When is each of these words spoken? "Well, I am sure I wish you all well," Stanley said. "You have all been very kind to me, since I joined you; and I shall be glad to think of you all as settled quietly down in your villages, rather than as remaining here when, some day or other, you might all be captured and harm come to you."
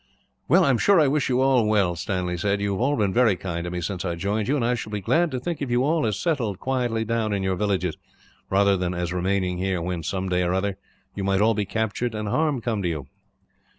"Well, 0.47 0.65
I 0.65 0.71
am 0.71 0.79
sure 0.79 0.99
I 0.99 1.07
wish 1.07 1.29
you 1.29 1.41
all 1.41 1.67
well," 1.67 1.95
Stanley 1.95 2.35
said. 2.35 2.59
"You 2.59 2.71
have 2.71 2.81
all 2.81 2.95
been 2.95 3.13
very 3.13 3.35
kind 3.35 3.63
to 3.65 3.69
me, 3.69 3.81
since 3.81 4.03
I 4.03 4.15
joined 4.15 4.47
you; 4.47 4.55
and 4.55 4.65
I 4.65 4.73
shall 4.73 4.91
be 4.91 4.99
glad 4.99 5.29
to 5.29 5.39
think 5.39 5.61
of 5.61 5.69
you 5.69 5.83
all 5.83 6.07
as 6.07 6.19
settled 6.19 6.57
quietly 6.57 7.05
down 7.05 7.33
in 7.33 7.43
your 7.43 7.55
villages, 7.55 7.95
rather 8.49 8.75
than 8.75 8.95
as 8.95 9.13
remaining 9.13 9.59
here 9.59 9.79
when, 9.79 10.01
some 10.01 10.27
day 10.27 10.41
or 10.41 10.55
other, 10.55 10.79
you 11.13 11.23
might 11.23 11.39
all 11.39 11.53
be 11.53 11.65
captured 11.65 12.15
and 12.15 12.29
harm 12.29 12.61
come 12.61 12.81
to 12.81 12.89
you." 12.89 13.05